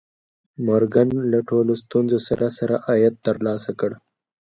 مورګان 0.65 1.09
له 1.31 1.39
ټولو 1.49 1.73
ستونزو 1.83 2.19
سره 2.27 2.47
سره 2.57 2.75
عاید 2.87 3.13
ترلاسه 3.25 3.71
کړ 3.79 3.91